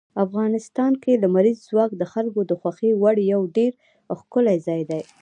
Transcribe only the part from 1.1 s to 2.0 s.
لمریز ځواک